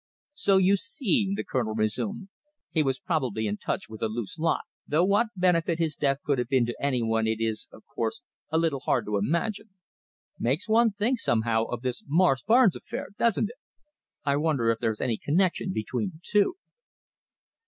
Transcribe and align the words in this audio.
"So 0.33 0.57
you 0.57 0.77
see," 0.77 1.31
the 1.35 1.43
Colonel 1.43 1.75
resumed, 1.75 2.29
"he 2.71 2.81
was 2.81 2.97
probably 2.97 3.45
in 3.45 3.57
touch 3.57 3.87
with 3.87 4.01
a 4.01 4.07
loose 4.07 4.39
lot, 4.39 4.61
though 4.87 5.03
what 5.05 5.27
benefit 5.37 5.77
his 5.77 5.95
death 5.95 6.23
could 6.23 6.39
have 6.39 6.47
been 6.47 6.65
to 6.65 6.75
any 6.83 7.03
one 7.03 7.27
it 7.27 7.39
is, 7.39 7.69
of 7.71 7.83
course, 7.85 8.23
a 8.49 8.57
little 8.57 8.79
hard 8.79 9.05
to 9.05 9.17
imagine. 9.17 9.69
Makes 10.39 10.67
one 10.67 10.89
think, 10.89 11.19
somehow, 11.19 11.65
of 11.65 11.83
this 11.83 12.03
Morris 12.07 12.41
Barnes 12.41 12.75
affair, 12.75 13.09
doesn't 13.19 13.49
it? 13.49 13.57
I 14.25 14.37
wonder 14.37 14.71
if 14.71 14.79
there 14.79 14.89
is 14.89 15.01
any 15.01 15.17
connection 15.19 15.71
between 15.71 16.09
the 16.15 16.19
two." 16.23 16.55